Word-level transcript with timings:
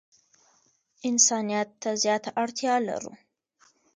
انسانیت 1.09 1.69
ته 1.81 1.89
زیاته 2.03 2.29
اړتیا 2.41 2.75
لرو. 2.87 3.13